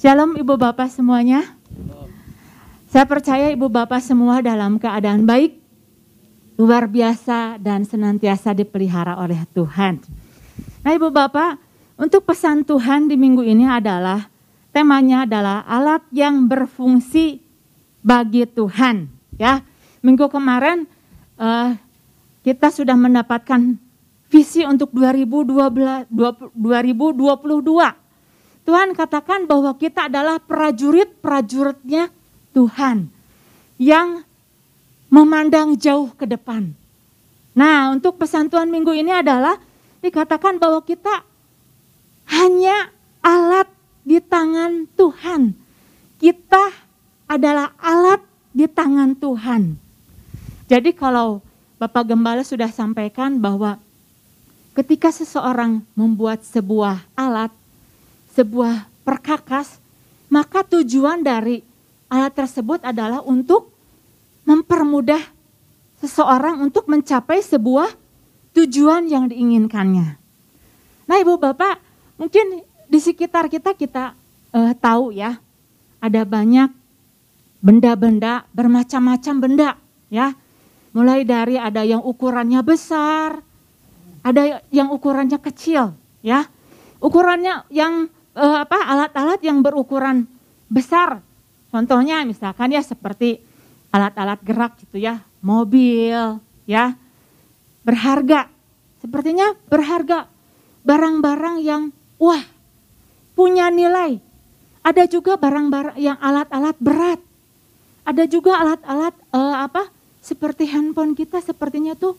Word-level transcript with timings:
Shalom 0.00 0.32
Ibu 0.32 0.56
Bapak 0.56 0.88
semuanya. 0.88 1.44
Saya 2.88 3.04
percaya 3.04 3.52
Ibu 3.52 3.68
Bapak 3.68 4.00
semua 4.00 4.40
dalam 4.40 4.80
keadaan 4.80 5.28
baik, 5.28 5.60
luar 6.56 6.88
biasa 6.88 7.60
dan 7.60 7.84
senantiasa 7.84 8.56
dipelihara 8.56 9.20
oleh 9.20 9.44
Tuhan. 9.52 10.00
Nah 10.80 10.92
Ibu 10.96 11.12
Bapak, 11.12 11.60
untuk 12.00 12.24
pesan 12.24 12.64
Tuhan 12.64 13.12
di 13.12 13.20
minggu 13.20 13.44
ini 13.44 13.68
adalah 13.68 14.24
temanya 14.72 15.28
adalah 15.28 15.68
alat 15.68 16.00
yang 16.16 16.48
berfungsi 16.48 17.44
bagi 18.00 18.48
Tuhan. 18.48 19.04
Ya, 19.36 19.60
minggu 20.00 20.32
kemarin 20.32 20.88
uh, 21.36 21.76
kita 22.40 22.72
sudah 22.72 22.96
mendapatkan 22.96 23.76
visi 24.32 24.64
untuk 24.64 24.96
2012, 24.96 26.08
2022 26.08 27.99
Tuhan 28.70 28.94
katakan 28.94 29.50
bahwa 29.50 29.74
kita 29.74 30.06
adalah 30.06 30.38
prajurit-prajuritnya 30.38 32.06
Tuhan 32.54 33.10
yang 33.82 34.22
memandang 35.10 35.74
jauh 35.74 36.14
ke 36.14 36.22
depan. 36.22 36.70
Nah, 37.50 37.90
untuk 37.90 38.22
pesan 38.22 38.46
Tuhan 38.46 38.70
minggu 38.70 38.94
ini 38.94 39.10
adalah 39.10 39.58
dikatakan 39.98 40.62
bahwa 40.62 40.78
kita 40.86 41.26
hanya 42.30 42.94
alat 43.18 43.66
di 44.06 44.22
tangan 44.22 44.86
Tuhan. 44.94 45.50
Kita 46.22 46.70
adalah 47.26 47.74
alat 47.82 48.22
di 48.54 48.70
tangan 48.70 49.18
Tuhan. 49.18 49.74
Jadi 50.70 50.94
kalau 50.94 51.42
Bapak 51.74 52.06
Gembala 52.06 52.46
sudah 52.46 52.70
sampaikan 52.70 53.34
bahwa 53.42 53.82
ketika 54.78 55.10
seseorang 55.10 55.82
membuat 55.98 56.46
sebuah 56.46 57.02
alat, 57.18 57.50
sebuah 58.40 58.88
perkakas, 59.04 59.76
maka 60.32 60.64
tujuan 60.64 61.20
dari 61.20 61.60
alat 62.08 62.32
tersebut 62.32 62.80
adalah 62.80 63.20
untuk 63.20 63.68
mempermudah 64.48 65.20
seseorang 66.00 66.64
untuk 66.64 66.88
mencapai 66.88 67.44
sebuah 67.44 67.92
tujuan 68.56 69.04
yang 69.06 69.28
diinginkannya. 69.28 70.16
Nah, 71.04 71.16
Ibu 71.20 71.36
Bapak, 71.36 71.76
mungkin 72.16 72.64
di 72.88 72.98
sekitar 72.98 73.52
kita 73.52 73.76
kita 73.76 74.16
uh, 74.56 74.72
tahu 74.80 75.12
ya, 75.12 75.36
ada 76.00 76.24
banyak 76.24 76.72
benda-benda 77.60 78.48
bermacam-macam 78.56 79.34
benda, 79.36 79.70
ya. 80.08 80.32
Mulai 80.90 81.22
dari 81.22 81.54
ada 81.54 81.86
yang 81.86 82.02
ukurannya 82.02 82.64
besar, 82.66 83.38
ada 84.24 84.64
yang 84.72 84.90
ukurannya 84.90 85.38
kecil, 85.38 85.94
ya. 86.24 86.48
Ukurannya 86.98 87.68
yang 87.70 88.08
uh, 88.36 88.62
apa 88.62 88.78
alat-alat 88.86 89.40
yang 89.42 89.62
berukuran 89.64 90.26
besar. 90.70 91.22
Contohnya 91.70 92.22
misalkan 92.26 92.74
ya 92.74 92.82
seperti 92.82 93.38
alat-alat 93.90 94.38
gerak 94.42 94.72
gitu 94.82 94.98
ya, 94.98 95.22
mobil 95.42 96.38
ya. 96.66 96.94
Berharga. 97.86 98.50
Sepertinya 99.00 99.56
berharga. 99.70 100.28
Barang-barang 100.84 101.60
yang 101.62 101.82
wah 102.20 102.42
punya 103.34 103.72
nilai. 103.72 104.20
Ada 104.80 105.08
juga 105.08 105.36
barang-barang 105.36 105.96
yang 106.00 106.16
alat-alat 106.20 106.76
berat. 106.80 107.20
Ada 108.04 108.24
juga 108.26 108.56
alat-alat 108.56 109.14
uh, 109.32 109.64
apa? 109.64 109.88
Seperti 110.20 110.68
handphone 110.68 111.16
kita 111.16 111.40
sepertinya 111.40 111.96
tuh 111.96 112.16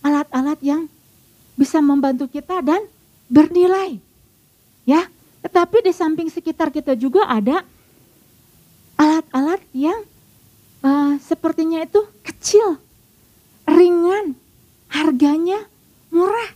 alat-alat 0.00 0.60
yang 0.64 0.88
bisa 1.56 1.80
membantu 1.84 2.28
kita 2.28 2.64
dan 2.64 2.80
bernilai. 3.28 4.00
Ya, 4.88 5.06
tetapi 5.40 5.80
di 5.80 5.92
samping 5.92 6.28
sekitar 6.28 6.68
kita 6.68 6.92
juga 6.92 7.24
ada 7.24 7.64
alat-alat 9.00 9.60
yang 9.72 10.04
uh, 10.84 11.16
sepertinya 11.24 11.80
itu 11.80 12.04
kecil, 12.20 12.76
ringan, 13.64 14.36
harganya 14.92 15.64
murah. 16.12 16.52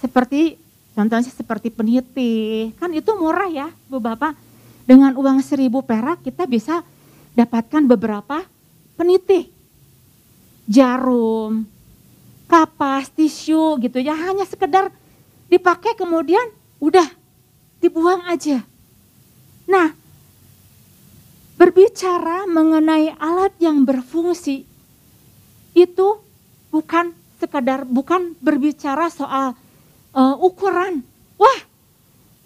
Seperti 0.00 0.56
contohnya 0.96 1.28
seperti 1.28 1.68
peniti, 1.68 2.72
kan 2.80 2.88
itu 2.96 3.12
murah 3.12 3.48
ya 3.52 3.68
Bu 3.92 4.00
Bapak. 4.00 4.32
Dengan 4.86 5.18
uang 5.18 5.42
seribu 5.42 5.82
perak 5.82 6.22
kita 6.22 6.46
bisa 6.46 6.80
dapatkan 7.34 7.84
beberapa 7.84 8.46
peniti. 8.94 9.52
Jarum, 10.66 11.66
kapas, 12.48 13.10
tisu 13.12 13.82
gitu 13.82 13.98
ya 13.98 14.14
hanya 14.14 14.46
sekedar 14.46 14.88
dipakai 15.50 15.94
kemudian 15.98 16.42
udah 16.78 17.06
dibuang 17.82 18.24
aja. 18.28 18.62
Nah, 19.66 19.92
berbicara 21.56 22.46
mengenai 22.46 23.16
alat 23.16 23.56
yang 23.58 23.82
berfungsi 23.82 24.68
itu 25.76 26.08
bukan 26.72 27.12
sekadar 27.36 27.84
bukan 27.84 28.36
berbicara 28.40 29.10
soal 29.12 29.58
uh, 30.16 30.34
ukuran. 30.40 31.02
Wah, 31.36 31.60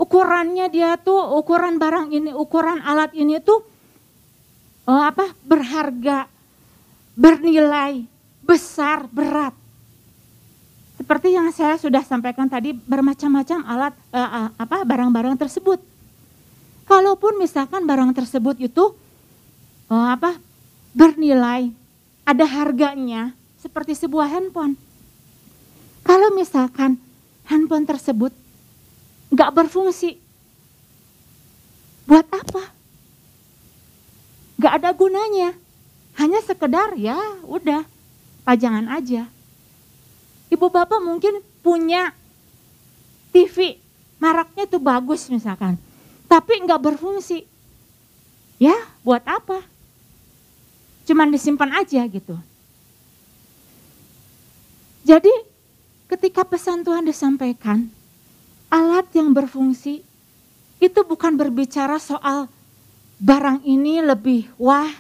ukurannya 0.01 0.67
dia 0.73 0.97
tuh 0.99 1.39
ukuran 1.39 1.79
barang 1.79 2.11
ini, 2.11 2.31
ukuran 2.35 2.83
alat 2.83 3.15
ini 3.15 3.39
tuh 3.39 3.63
uh, 4.89 5.05
apa? 5.13 5.31
berharga, 5.47 6.27
bernilai, 7.15 8.03
besar, 8.43 9.07
berat. 9.13 9.55
Seperti 10.97 11.33
yang 11.33 11.53
saya 11.53 11.77
sudah 11.77 12.05
sampaikan 12.05 12.49
tadi 12.49 12.73
bermacam-macam 12.73 13.59
alat 13.69 13.95
uh, 14.13 14.21
uh, 14.21 14.49
apa 14.57 14.85
barang-barang 14.85 15.20
tersebut. 15.51 15.83
Kalaupun 16.87 17.43
misalkan 17.43 17.83
barang 17.83 18.15
tersebut 18.15 18.55
itu 18.63 18.95
uh, 19.91 20.15
apa 20.15 20.39
bernilai, 20.95 21.75
ada 22.23 22.47
harganya 22.47 23.35
seperti 23.59 23.99
sebuah 23.99 24.31
handphone. 24.31 24.79
Kalau 26.07 26.31
misalkan 26.31 27.03
handphone 27.51 27.83
tersebut 27.83 28.31
nggak 29.35 29.51
berfungsi, 29.51 30.23
buat 32.07 32.31
apa? 32.31 32.71
Nggak 34.55 34.75
ada 34.79 34.91
gunanya, 34.95 35.51
hanya 36.15 36.39
sekedar 36.47 36.95
ya 36.95 37.19
udah 37.43 37.83
pajangan 38.47 38.87
aja 38.87 39.27
ibu 40.51 40.67
bapak 40.67 40.99
mungkin 41.01 41.41
punya 41.63 42.13
TV, 43.31 43.79
maraknya 44.21 44.69
itu 44.69 44.79
bagus 44.79 45.27
misalkan, 45.33 45.81
tapi 46.29 46.61
nggak 46.63 46.79
berfungsi. 46.79 47.49
Ya, 48.61 48.77
buat 49.01 49.25
apa? 49.25 49.65
Cuman 51.09 51.33
disimpan 51.33 51.81
aja 51.81 52.05
gitu. 52.05 52.37
Jadi 55.01 55.33
ketika 56.13 56.45
pesan 56.45 56.85
Tuhan 56.85 57.09
disampaikan, 57.09 57.89
alat 58.69 59.09
yang 59.17 59.33
berfungsi 59.33 60.05
itu 60.77 61.01
bukan 61.09 61.41
berbicara 61.41 61.97
soal 61.97 62.53
barang 63.17 63.65
ini 63.65 64.05
lebih 64.05 64.53
wah, 64.61 64.93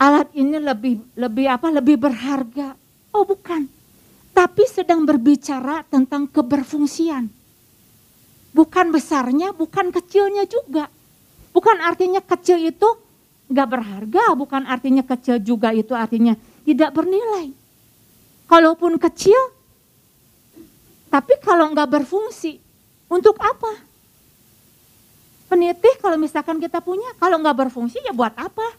alat 0.00 0.32
ini 0.32 0.56
lebih 0.56 1.04
lebih 1.12 1.46
apa? 1.52 1.68
lebih 1.68 2.00
berharga. 2.00 2.72
Oh, 3.12 3.28
bukan 3.28 3.68
tapi 4.40 4.64
sedang 4.64 5.04
berbicara 5.04 5.84
tentang 5.84 6.24
keberfungsian. 6.24 7.28
Bukan 8.50 8.90
besarnya, 8.90 9.54
bukan 9.54 9.94
kecilnya 9.94 10.46
juga. 10.46 10.90
Bukan 11.54 11.78
artinya 11.82 12.22
kecil 12.22 12.58
itu 12.62 12.88
nggak 13.50 13.68
berharga, 13.68 14.24
bukan 14.38 14.62
artinya 14.66 15.02
kecil 15.02 15.42
juga 15.42 15.74
itu 15.74 15.94
artinya 15.94 16.38
tidak 16.62 16.94
bernilai. 16.94 17.50
Kalaupun 18.46 18.98
kecil, 18.98 19.38
tapi 21.10 21.34
kalau 21.42 21.70
nggak 21.74 21.90
berfungsi, 21.90 22.58
untuk 23.10 23.34
apa? 23.42 23.82
Penitih 25.50 25.98
kalau 25.98 26.14
misalkan 26.14 26.62
kita 26.62 26.78
punya, 26.78 27.10
kalau 27.18 27.42
nggak 27.42 27.66
berfungsi 27.66 27.98
ya 28.06 28.14
buat 28.14 28.38
apa? 28.38 28.78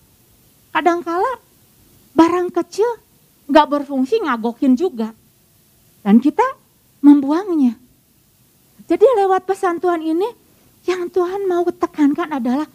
Kadangkala 0.71 1.35
barang 2.15 2.47
kecil 2.55 2.87
nggak 3.51 3.67
berfungsi 3.67 4.23
ngagokin 4.23 4.79
juga 4.79 5.11
dan 5.99 6.23
kita 6.23 6.47
membuangnya. 7.03 7.75
Jadi 8.87 9.05
lewat 9.21 9.45
pesan 9.45 9.81
Tuhan 9.81 10.01
ini 10.01 10.29
yang 10.87 11.09
Tuhan 11.11 11.45
mau 11.45 11.65
tekankan 11.69 12.29
adalah 12.33 12.65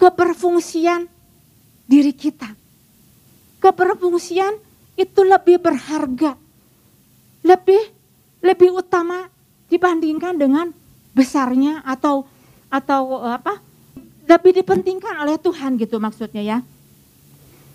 keberfungsian 0.00 1.06
diri 1.84 2.12
kita. 2.16 2.48
Keberfungsian 3.60 4.56
itu 4.98 5.20
lebih 5.22 5.62
berharga, 5.62 6.34
lebih 7.44 7.82
lebih 8.42 8.74
utama 8.74 9.30
dibandingkan 9.70 10.34
dengan 10.34 10.66
besarnya 11.14 11.80
atau 11.86 12.26
atau 12.72 13.22
apa 13.22 13.60
lebih 14.26 14.64
dipentingkan 14.64 15.22
oleh 15.22 15.36
Tuhan 15.38 15.76
gitu 15.78 16.00
maksudnya 16.00 16.42
ya. 16.42 16.58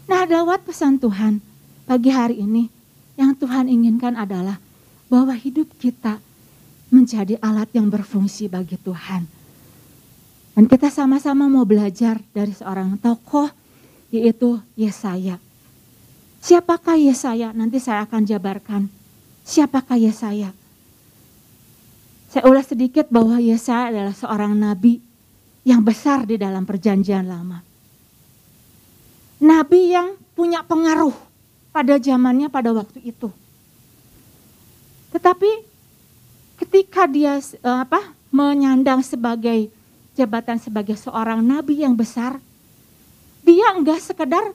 Nah 0.07 0.21
lewat 0.25 0.65
pesan 0.67 0.97
Tuhan 0.97 1.39
pagi 1.87 2.11
hari 2.11 2.41
ini 2.41 2.67
yang 3.15 3.33
Tuhan 3.37 3.71
inginkan 3.71 4.17
adalah 4.17 4.59
bahwa 5.07 5.31
hidup 5.31 5.71
kita 5.79 6.19
menjadi 6.89 7.35
alat 7.43 7.67
yang 7.75 7.91
berfungsi 7.91 8.47
bagi 8.47 8.79
Tuhan. 8.79 9.27
Dan 10.57 10.65
kita 10.65 10.89
sama-sama 10.89 11.45
mau 11.45 11.67
belajar 11.67 12.17
dari 12.33 12.49
seorang 12.49 12.97
tokoh 12.97 13.51
yaitu 14.09 14.57
Yesaya. 14.73 15.37
Siapakah 16.41 16.97
Yesaya? 16.97 17.51
Nanti 17.53 17.77
saya 17.77 18.07
akan 18.07 18.23
jabarkan. 18.25 18.89
Siapakah 19.45 19.99
Yesaya? 19.99 20.49
Saya 22.31 22.43
ulas 22.47 22.67
sedikit 22.67 23.07
bahwa 23.11 23.37
Yesaya 23.37 23.93
adalah 23.93 24.15
seorang 24.15 24.55
nabi 24.57 24.99
yang 25.67 25.83
besar 25.83 26.23
di 26.23 26.39
dalam 26.39 26.63
perjanjian 26.63 27.27
lama. 27.27 27.59
Nabi 29.43 29.93
yang 29.93 30.17
punya 30.33 30.65
pengaruh 30.65 31.13
pada 31.69 32.01
zamannya 32.01 32.49
pada 32.49 32.73
waktu 32.73 33.03
itu. 33.05 33.29
Tetapi 35.13 35.76
ketika 36.57 37.05
dia 37.05 37.37
eh, 37.39 37.79
apa 37.81 38.13
menyandang 38.33 39.05
sebagai 39.05 39.69
jabatan 40.17 40.57
sebagai 40.57 40.97
seorang 40.97 41.45
nabi 41.45 41.85
yang 41.85 41.93
besar, 41.93 42.41
dia 43.45 43.71
enggak 43.77 44.01
sekedar 44.01 44.51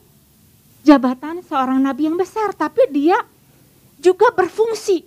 jabatan 0.83 1.41
seorang 1.47 1.79
nabi 1.79 2.11
yang 2.11 2.19
besar, 2.19 2.51
tapi 2.53 2.91
dia 2.91 3.17
juga 4.03 4.35
berfungsi. 4.35 5.07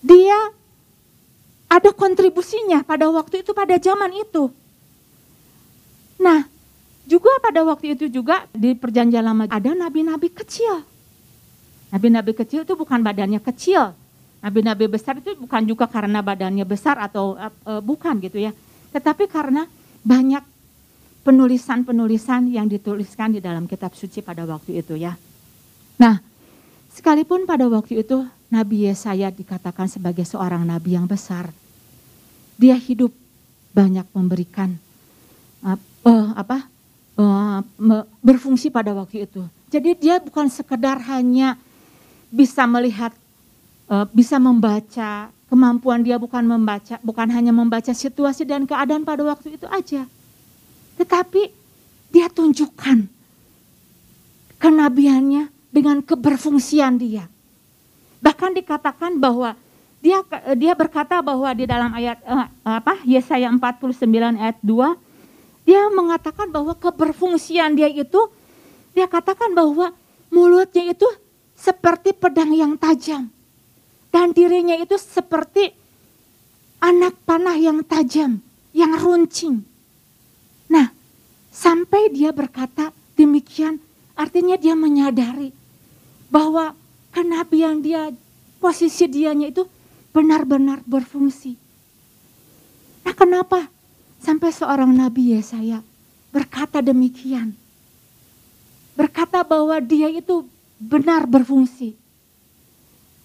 Dia 0.00 0.48
ada 1.68 1.92
kontribusinya 1.92 2.80
pada 2.82 3.12
waktu 3.12 3.44
itu, 3.44 3.52
pada 3.52 3.76
zaman 3.76 4.10
itu. 4.16 4.48
Nah, 6.16 6.48
juga 7.04 7.30
pada 7.44 7.60
waktu 7.68 7.94
itu 7.94 8.08
juga 8.08 8.48
di 8.56 8.72
perjanjian 8.72 9.22
lama 9.22 9.44
ada 9.46 9.76
nabi-nabi 9.76 10.32
kecil. 10.32 10.82
Nabi-nabi 11.92 12.32
kecil 12.32 12.64
itu 12.64 12.74
bukan 12.74 13.04
badannya 13.04 13.42
kecil, 13.44 13.92
Nabi-nabi 14.40 14.88
besar 14.88 15.20
itu 15.20 15.36
bukan 15.36 15.62
juga 15.68 15.84
karena 15.84 16.24
badannya 16.24 16.64
besar 16.64 16.96
atau 16.96 17.36
uh, 17.36 17.80
bukan 17.84 18.16
gitu 18.24 18.40
ya. 18.40 18.56
Tetapi 18.90 19.28
karena 19.28 19.68
banyak 20.00 20.40
penulisan-penulisan 21.20 22.48
yang 22.48 22.64
dituliskan 22.64 23.36
di 23.36 23.40
dalam 23.44 23.68
kitab 23.68 23.92
suci 23.92 24.24
pada 24.24 24.48
waktu 24.48 24.80
itu 24.80 24.96
ya. 24.96 25.12
Nah, 26.00 26.16
sekalipun 26.96 27.44
pada 27.44 27.68
waktu 27.68 28.00
itu 28.00 28.24
Nabi 28.48 28.88
Yesaya 28.88 29.28
dikatakan 29.28 29.92
sebagai 29.92 30.24
seorang 30.24 30.64
nabi 30.64 30.96
yang 30.96 31.04
besar. 31.04 31.52
Dia 32.56 32.80
hidup 32.80 33.12
banyak 33.76 34.08
memberikan 34.16 34.80
uh, 35.62 35.76
apa? 36.32 36.64
Berfungsi 38.24 38.72
pada 38.72 38.96
waktu 38.96 39.28
itu. 39.28 39.44
Jadi 39.68 39.92
dia 40.00 40.16
bukan 40.18 40.48
sekedar 40.48 40.96
hanya 41.12 41.60
bisa 42.32 42.64
melihat 42.64 43.12
bisa 44.14 44.38
membaca, 44.38 45.34
kemampuan 45.50 46.06
dia 46.06 46.14
bukan 46.14 46.46
membaca, 46.46 47.02
bukan 47.02 47.26
hanya 47.34 47.50
membaca 47.50 47.90
situasi 47.90 48.46
dan 48.46 48.62
keadaan 48.62 49.02
pada 49.02 49.26
waktu 49.26 49.58
itu 49.58 49.66
aja. 49.66 50.06
Tetapi 50.94 51.50
dia 52.14 52.30
tunjukkan 52.30 53.10
kenabiannya 54.62 55.50
dengan 55.74 55.98
keberfungsian 56.06 57.02
dia. 57.02 57.26
Bahkan 58.22 58.62
dikatakan 58.62 59.18
bahwa 59.18 59.58
dia 59.98 60.22
dia 60.54 60.72
berkata 60.78 61.18
bahwa 61.18 61.50
di 61.52 61.66
dalam 61.66 61.90
ayat 61.92 62.22
uh, 62.24 62.46
apa 62.62 63.02
Yesaya 63.04 63.50
49 63.52 64.00
ayat 64.38 64.56
2 64.64 65.68
dia 65.68 65.82
mengatakan 65.92 66.48
bahwa 66.48 66.72
keberfungsian 66.72 67.76
dia 67.76 67.90
itu 67.92 68.20
dia 68.96 69.04
katakan 69.04 69.52
bahwa 69.52 69.92
mulutnya 70.32 70.88
itu 70.88 71.04
seperti 71.52 72.16
pedang 72.16 72.48
yang 72.56 72.80
tajam 72.80 73.28
dan 74.10 74.34
dirinya 74.34 74.74
itu 74.74 74.98
seperti 74.98 75.70
anak 76.82 77.14
panah 77.22 77.54
yang 77.54 77.86
tajam, 77.86 78.42
yang 78.74 78.94
runcing. 78.98 79.62
Nah, 80.70 80.90
sampai 81.50 82.10
dia 82.10 82.34
berkata 82.34 82.90
demikian, 83.14 83.78
artinya 84.18 84.58
dia 84.58 84.74
menyadari 84.74 85.54
bahwa 86.30 86.74
kenabian 87.14 87.82
dia, 87.82 88.10
posisi 88.58 89.06
dianya 89.06 89.50
itu 89.50 89.66
benar-benar 90.10 90.82
berfungsi. 90.86 91.54
Nah, 93.06 93.14
kenapa 93.14 93.70
sampai 94.18 94.50
seorang 94.50 94.90
nabi 94.90 95.38
Yesaya 95.38 95.82
berkata 96.34 96.82
demikian? 96.82 97.54
Berkata 98.98 99.46
bahwa 99.46 99.78
dia 99.80 100.10
itu 100.10 100.44
benar 100.80 101.28
berfungsi. 101.28 101.99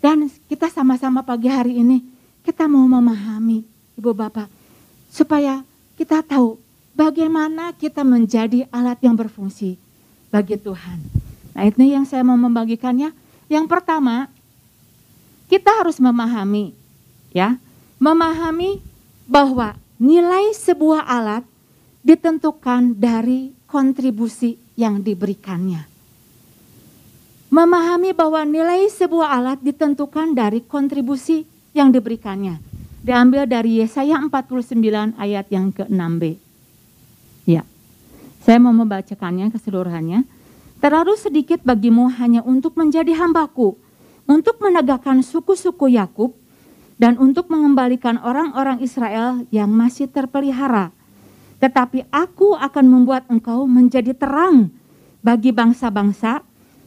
Dan 0.06 0.30
kita 0.46 0.70
sama-sama 0.70 1.26
pagi 1.26 1.50
hari 1.50 1.82
ini 1.82 2.06
kita 2.46 2.70
mau 2.70 2.86
memahami 2.86 3.66
Ibu 3.98 4.14
Bapak 4.14 4.46
supaya 5.10 5.66
kita 5.98 6.22
tahu 6.22 6.62
bagaimana 6.94 7.74
kita 7.74 8.06
menjadi 8.06 8.70
alat 8.70 9.02
yang 9.02 9.18
berfungsi 9.18 9.82
bagi 10.30 10.62
Tuhan. 10.62 11.02
Nah 11.58 11.64
ini 11.66 11.98
yang 11.98 12.06
saya 12.06 12.22
mau 12.22 12.38
membagikannya. 12.38 13.18
Yang 13.50 13.66
pertama 13.66 14.30
kita 15.50 15.74
harus 15.74 15.98
memahami 15.98 16.78
ya, 17.34 17.58
memahami 17.98 18.86
bahwa 19.26 19.74
nilai 19.98 20.54
sebuah 20.54 21.02
alat 21.02 21.42
ditentukan 22.06 22.94
dari 22.94 23.58
kontribusi 23.66 24.62
yang 24.78 25.02
diberikannya. 25.02 25.95
Memahami 27.54 28.12
bahwa 28.12 28.42
nilai 28.44 28.90
sebuah 28.90 29.30
alat 29.38 29.60
ditentukan 29.62 30.34
dari 30.34 30.66
kontribusi 30.66 31.46
yang 31.78 31.94
diberikannya. 31.94 32.58
Diambil 33.06 33.46
dari 33.46 33.80
Yesaya 33.86 34.18
49 34.18 35.16
ayat 35.16 35.46
yang 35.54 35.70
ke-6b. 35.70 36.42
Ya, 37.46 37.62
saya 38.42 38.58
mau 38.58 38.74
membacakannya 38.74 39.54
keseluruhannya. 39.54 40.26
Terlalu 40.82 41.14
sedikit 41.18 41.62
bagimu 41.62 42.10
hanya 42.18 42.42
untuk 42.42 42.74
menjadi 42.74 43.14
hambaku, 43.14 43.78
untuk 44.26 44.58
menegakkan 44.58 45.22
suku-suku 45.22 45.94
Yakub, 45.94 46.34
dan 46.96 47.20
untuk 47.22 47.52
mengembalikan 47.52 48.18
orang-orang 48.22 48.82
Israel 48.82 49.44
yang 49.52 49.70
masih 49.70 50.10
terpelihara. 50.10 50.90
Tetapi 51.60 52.08
aku 52.10 52.56
akan 52.56 52.86
membuat 52.86 53.28
engkau 53.30 53.66
menjadi 53.70 54.14
terang 54.14 54.70
bagi 55.22 55.50
bangsa-bangsa, 55.50 56.42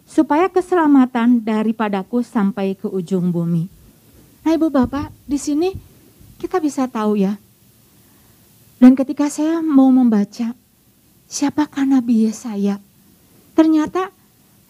supaya 0.08 0.48
keselamatan 0.48 1.44
daripadaku 1.44 2.24
sampai 2.24 2.72
ke 2.72 2.88
ujung 2.88 3.28
bumi. 3.28 3.68
Nah 4.42 4.56
ibu 4.56 4.72
bapak 4.72 5.12
di 5.28 5.36
sini 5.36 5.76
kita 6.40 6.56
bisa 6.56 6.88
tahu 6.88 7.20
ya. 7.20 7.36
Dan 8.80 8.96
ketika 8.96 9.28
saya 9.28 9.60
mau 9.60 9.92
membaca 9.92 10.56
siapakah 11.28 11.84
Nabi 11.84 12.24
Yesaya. 12.24 12.80
Ternyata 13.52 14.08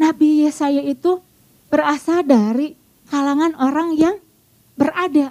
Nabi 0.00 0.42
Yesaya 0.42 0.82
itu 0.82 1.22
berasal 1.70 2.26
dari 2.26 2.74
kalangan 3.06 3.54
orang 3.62 3.94
yang 3.94 4.16
berada. 4.74 5.30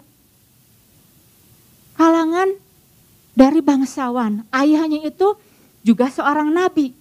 Kalangan 1.98 2.54
dari 3.34 3.60
bangsawan. 3.60 4.46
Ayahnya 4.54 5.04
itu 5.04 5.36
juga 5.82 6.08
seorang 6.14 6.54
nabi. 6.54 6.94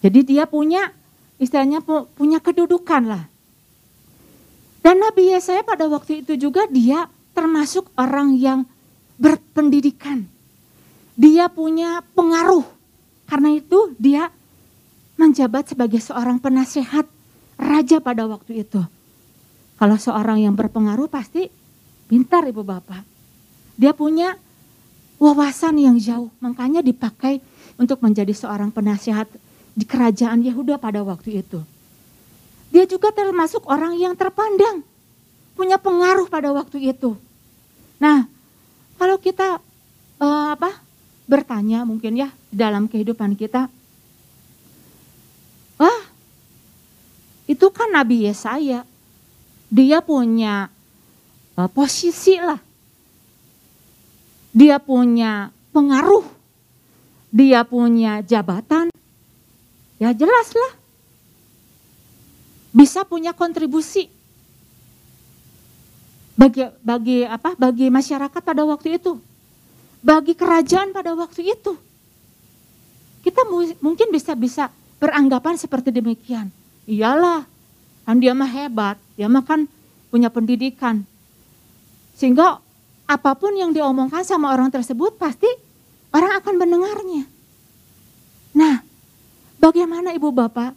Jadi 0.00 0.20
dia 0.24 0.44
punya 0.48 0.92
istilahnya 1.40 1.80
punya 2.14 2.38
kedudukan 2.38 3.02
lah. 3.08 3.24
Dan 4.84 5.00
Nabi 5.00 5.32
Yesaya 5.32 5.64
pada 5.64 5.88
waktu 5.88 6.20
itu 6.24 6.36
juga 6.36 6.68
dia 6.68 7.08
termasuk 7.32 7.88
orang 7.96 8.36
yang 8.36 8.68
berpendidikan. 9.16 10.28
Dia 11.16 11.48
punya 11.48 12.04
pengaruh. 12.16 12.64
Karena 13.28 13.56
itu 13.56 13.92
dia 13.96 14.32
menjabat 15.20 15.72
sebagai 15.72 16.00
seorang 16.00 16.40
penasehat 16.40 17.04
raja 17.60 18.00
pada 18.00 18.24
waktu 18.24 18.64
itu. 18.64 18.80
Kalau 19.76 19.96
seorang 20.00 20.40
yang 20.40 20.56
berpengaruh 20.56 21.08
pasti 21.08 21.48
pintar 22.08 22.48
ibu 22.48 22.64
bapak. 22.64 23.04
Dia 23.76 23.92
punya 23.96 24.36
wawasan 25.20 25.76
yang 25.76 25.96
jauh, 26.00 26.32
makanya 26.40 26.80
dipakai 26.80 27.44
untuk 27.76 28.00
menjadi 28.00 28.32
seorang 28.32 28.72
penasehat 28.72 29.28
di 29.74 29.84
kerajaan 29.86 30.42
Yehuda 30.42 30.76
pada 30.76 31.02
waktu 31.02 31.42
itu. 31.42 31.62
Dia 32.70 32.86
juga 32.86 33.10
termasuk 33.10 33.66
orang 33.66 33.98
yang 33.98 34.14
terpandang, 34.14 34.86
punya 35.58 35.76
pengaruh 35.78 36.30
pada 36.30 36.54
waktu 36.54 36.94
itu. 36.94 37.18
Nah, 37.98 38.30
kalau 38.94 39.18
kita 39.18 39.58
uh, 40.22 40.48
apa 40.54 40.78
bertanya 41.26 41.82
mungkin 41.82 42.14
ya 42.14 42.30
dalam 42.50 42.86
kehidupan 42.86 43.34
kita, 43.34 43.66
wah 45.78 46.02
itu 47.50 47.66
kan 47.74 47.90
Nabi 47.90 48.30
Yesaya, 48.30 48.86
dia 49.66 49.98
punya 49.98 50.70
uh, 51.58 51.70
posisi 51.70 52.38
lah, 52.38 52.62
dia 54.54 54.78
punya 54.78 55.50
pengaruh, 55.74 56.26
dia 57.34 57.66
punya 57.66 58.22
jabatan, 58.22 58.89
Ya 60.00 60.16
jelaslah. 60.16 60.80
Bisa 62.72 63.04
punya 63.04 63.36
kontribusi. 63.36 64.08
bagi 66.40 66.64
bagi 66.80 67.18
apa? 67.28 67.52
Bagi 67.60 67.92
masyarakat 67.92 68.40
pada 68.40 68.64
waktu 68.64 68.96
itu. 68.96 69.20
Bagi 70.00 70.32
kerajaan 70.32 70.96
pada 70.96 71.12
waktu 71.12 71.52
itu. 71.52 71.76
Kita 73.20 73.44
mungkin 73.84 74.08
bisa 74.08 74.32
bisa 74.32 74.72
beranggapan 74.96 75.60
seperti 75.60 75.92
demikian. 75.92 76.48
Iyalah, 76.88 77.44
kan 78.08 78.16
dia 78.16 78.32
mah 78.32 78.48
hebat, 78.48 78.96
dia 79.20 79.28
mah 79.28 79.44
kan 79.44 79.68
punya 80.08 80.32
pendidikan. 80.32 81.04
Sehingga 82.16 82.56
apa 83.04 83.32
pun 83.36 83.52
yang 83.52 83.76
diomongkan 83.76 84.24
sama 84.24 84.56
orang 84.56 84.72
tersebut 84.72 85.20
pasti 85.20 85.48
orang 86.16 86.40
akan 86.40 86.54
mendengarnya. 86.56 87.24
Nah, 88.56 88.80
bagaimana 89.60 90.16
ibu 90.16 90.32
bapak 90.32 90.72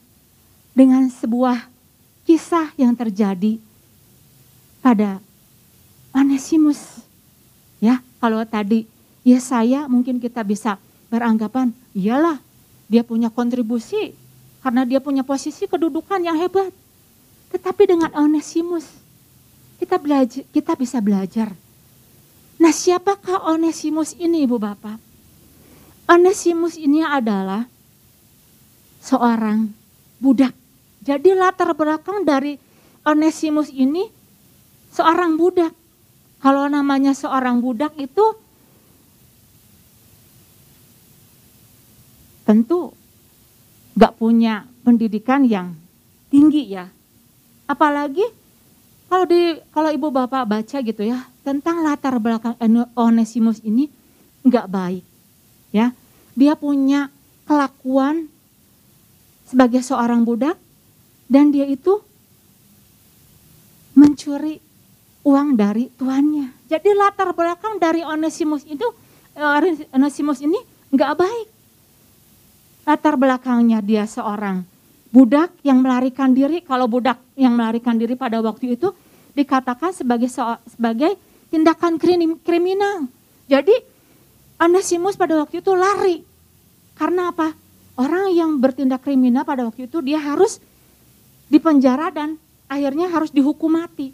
dengan 0.76 1.08
sebuah 1.08 1.72
kisah 2.28 2.76
yang 2.76 2.92
terjadi 2.92 3.58
pada 4.84 5.24
Onesimus? 6.12 7.00
Ya, 7.80 8.04
kalau 8.20 8.44
tadi 8.44 8.84
ya 9.24 9.40
saya 9.40 9.88
mungkin 9.88 10.20
kita 10.20 10.44
bisa 10.44 10.76
beranggapan, 11.08 11.72
iyalah 11.96 12.44
dia 12.92 13.02
punya 13.02 13.32
kontribusi 13.32 14.12
karena 14.60 14.84
dia 14.84 15.00
punya 15.00 15.24
posisi 15.24 15.64
kedudukan 15.64 16.20
yang 16.20 16.36
hebat. 16.36 16.70
Tetapi 17.56 17.88
dengan 17.88 18.12
Onesimus 18.20 18.86
kita 19.80 19.96
belajar 19.96 20.44
kita 20.52 20.76
bisa 20.76 21.00
belajar. 21.00 21.56
Nah, 22.62 22.72
siapakah 22.72 23.50
Onesimus 23.50 24.16
ini 24.16 24.46
Ibu 24.48 24.56
Bapak? 24.56 24.96
Onesimus 26.08 26.80
ini 26.80 27.04
adalah 27.04 27.68
seorang 29.04 29.68
budak. 30.24 30.56
Jadi 31.04 31.36
latar 31.36 31.76
belakang 31.76 32.24
dari 32.24 32.56
Onesimus 33.04 33.68
ini 33.68 34.08
seorang 34.96 35.36
budak. 35.36 35.76
Kalau 36.40 36.72
namanya 36.72 37.12
seorang 37.12 37.60
budak 37.60 37.92
itu 38.00 38.24
tentu 42.48 42.96
gak 44.00 44.16
punya 44.16 44.64
pendidikan 44.88 45.44
yang 45.44 45.76
tinggi 46.32 46.72
ya. 46.72 46.88
Apalagi 47.68 48.24
kalau 49.12 49.30
di 49.30 49.62
kalau 49.70 49.94
ibu 49.94 50.10
bapak 50.10 50.44
baca 50.50 50.78
gitu 50.82 51.04
ya 51.06 51.28
tentang 51.46 51.86
latar 51.86 52.18
belakang 52.18 52.58
Onesimus 52.98 53.62
ini 53.62 53.86
nggak 54.44 54.68
baik, 54.68 55.06
ya. 55.70 55.94
Dia 56.34 56.58
punya 56.58 57.14
kelakuan 57.46 58.33
sebagai 59.48 59.84
seorang 59.84 60.24
budak 60.24 60.56
dan 61.28 61.50
dia 61.52 61.68
itu 61.68 62.02
mencuri 63.94 64.60
uang 65.24 65.56
dari 65.56 65.88
tuannya. 65.94 66.52
Jadi 66.68 66.90
latar 66.98 67.32
belakang 67.32 67.78
dari 67.78 68.02
Onesimus 68.04 68.66
itu 68.66 68.86
eh, 69.38 69.88
Onesimus 69.94 70.42
ini 70.42 70.58
nggak 70.94 71.14
baik 71.18 71.48
latar 72.84 73.16
belakangnya 73.16 73.80
dia 73.80 74.04
seorang 74.04 74.64
budak 75.10 75.56
yang 75.64 75.80
melarikan 75.80 76.36
diri. 76.36 76.60
Kalau 76.64 76.90
budak 76.90 77.20
yang 77.40 77.56
melarikan 77.56 77.96
diri 77.96 78.18
pada 78.18 78.44
waktu 78.44 78.76
itu 78.76 78.92
dikatakan 79.34 79.96
sebagai 79.96 80.30
sebagai 80.68 81.16
tindakan 81.50 81.98
kriminal. 82.44 83.08
Jadi 83.48 83.74
Onesimus 84.60 85.16
pada 85.16 85.40
waktu 85.40 85.64
itu 85.64 85.72
lari. 85.74 86.24
Karena 86.94 87.34
apa? 87.34 87.63
Orang 87.94 88.34
yang 88.34 88.58
bertindak 88.58 89.06
kriminal 89.06 89.46
pada 89.46 89.70
waktu 89.70 89.86
itu 89.86 90.02
dia 90.02 90.18
harus 90.18 90.58
dipenjara 91.46 92.10
dan 92.10 92.42
akhirnya 92.66 93.10
harus 93.14 93.30
dihukum 93.30 93.78
mati. 93.78 94.10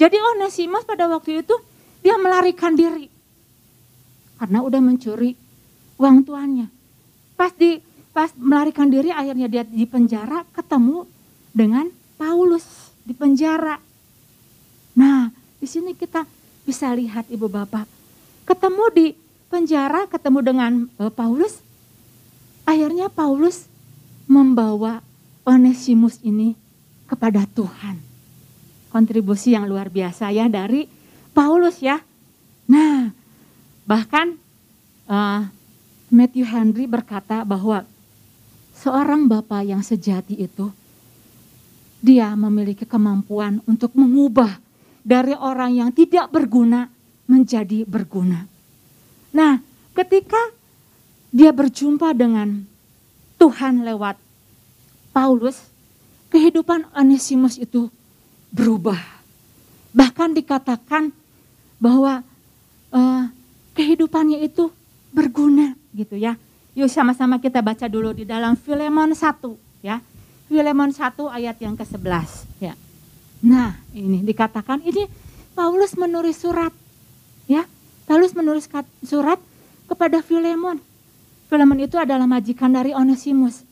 Jadi 0.00 0.16
Onesimus 0.38 0.88
pada 0.88 1.04
waktu 1.12 1.44
itu 1.44 1.54
dia 2.00 2.16
melarikan 2.16 2.72
diri. 2.72 3.12
Karena 4.40 4.64
udah 4.64 4.80
mencuri 4.80 5.36
uang 5.98 6.24
tuannya. 6.24 6.70
Pas 7.36 7.52
di 7.52 7.82
pas 8.14 8.32
melarikan 8.38 8.88
diri 8.88 9.12
akhirnya 9.12 9.46
dia 9.50 9.62
di 9.66 9.84
penjara 9.84 10.46
ketemu 10.56 11.04
dengan 11.52 11.90
Paulus 12.16 12.64
di 13.04 13.12
penjara. 13.12 13.78
Nah, 14.98 15.30
di 15.58 15.66
sini 15.66 15.94
kita 15.94 16.26
bisa 16.66 16.90
lihat 16.92 17.30
Ibu 17.30 17.46
Bapak. 17.46 17.86
Ketemu 18.44 18.84
di 18.92 19.06
penjara, 19.48 20.04
ketemu 20.10 20.38
dengan 20.42 20.72
uh, 20.98 21.12
Paulus. 21.12 21.64
Akhirnya 22.68 23.08
Paulus 23.08 23.64
membawa 24.28 25.00
Onesimus 25.48 26.20
ini 26.20 26.52
kepada 27.08 27.48
Tuhan. 27.48 27.96
Kontribusi 28.92 29.56
yang 29.56 29.64
luar 29.64 29.88
biasa 29.88 30.28
ya 30.28 30.52
dari 30.52 30.84
Paulus 31.32 31.80
ya. 31.80 31.96
Nah, 32.68 33.08
bahkan 33.88 34.36
uh, 35.08 35.48
Matthew 36.12 36.44
Henry 36.44 36.84
berkata 36.84 37.40
bahwa 37.48 37.88
seorang 38.76 39.24
bapak 39.24 39.64
yang 39.64 39.80
sejati 39.80 40.36
itu, 40.36 40.68
dia 42.04 42.36
memiliki 42.36 42.84
kemampuan 42.84 43.64
untuk 43.64 43.96
mengubah 43.96 44.60
dari 45.00 45.32
orang 45.32 45.72
yang 45.72 45.90
tidak 45.96 46.28
berguna 46.28 46.92
menjadi 47.24 47.88
berguna. 47.88 48.44
Nah, 49.32 49.56
ketika 49.96 50.57
dia 51.28 51.52
berjumpa 51.52 52.16
dengan 52.16 52.64
Tuhan 53.36 53.84
lewat 53.84 54.16
Paulus, 55.12 55.60
kehidupan 56.32 56.88
Onesimus 56.94 57.58
itu 57.60 57.90
berubah. 58.52 58.98
Bahkan 59.92 60.36
dikatakan 60.36 61.10
bahwa 61.80 62.22
uh, 62.92 63.24
kehidupannya 63.76 64.42
itu 64.42 64.70
berguna 65.14 65.74
gitu 65.94 66.18
ya. 66.18 66.36
Yuk 66.78 66.90
sama-sama 66.90 67.42
kita 67.42 67.58
baca 67.58 67.90
dulu 67.90 68.14
di 68.14 68.22
dalam 68.22 68.54
Filemon 68.54 69.14
1 69.14 69.82
ya. 69.82 69.98
Filemon 70.46 70.90
1 70.94 71.18
ayat 71.28 71.56
yang 71.60 71.74
ke-11 71.76 72.28
ya. 72.62 72.74
Nah, 73.44 73.78
ini 73.94 74.24
dikatakan 74.24 74.82
ini 74.82 75.06
Paulus 75.54 75.94
menulis 75.98 76.38
surat 76.38 76.70
ya. 77.50 77.66
Paulus 78.06 78.32
menulis 78.32 78.70
surat 79.04 79.38
kepada 79.90 80.22
Filemon. 80.24 80.87
Filemon 81.48 81.80
itu 81.80 81.96
adalah 81.96 82.28
majikan 82.28 82.68
dari 82.68 82.92
Onesimus. 82.92 83.64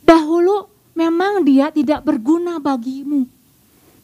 Dahulu 0.00 0.68
memang 0.96 1.44
dia 1.44 1.68
tidak 1.68 2.00
berguna 2.00 2.56
bagimu. 2.56 3.28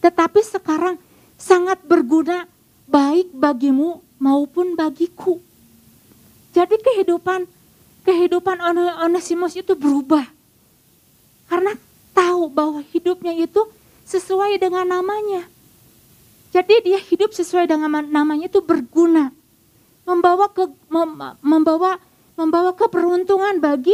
Tetapi 0.04 0.40
sekarang 0.44 1.00
sangat 1.40 1.80
berguna 1.84 2.44
baik 2.84 3.32
bagimu 3.32 4.04
maupun 4.20 4.76
bagiku. 4.76 5.40
Jadi 6.52 6.76
kehidupan 6.76 7.48
kehidupan 8.04 8.60
Onesimus 9.08 9.56
itu 9.56 9.72
berubah. 9.72 10.28
Karena 11.48 11.72
tahu 12.12 12.52
bahwa 12.52 12.84
hidupnya 12.92 13.32
itu 13.32 13.64
sesuai 14.04 14.60
dengan 14.60 14.84
namanya. 14.84 15.48
Jadi 16.50 16.82
dia 16.82 16.98
hidup 16.98 17.30
sesuai 17.30 17.70
dengan 17.70 18.02
namanya 18.10 18.50
itu 18.50 18.58
berguna. 18.60 19.30
Membawa 20.02 20.50
ke 20.50 20.66
membawa 21.40 22.02
membawa 22.40 22.72
keberuntungan 22.72 23.60
bagi 23.60 23.92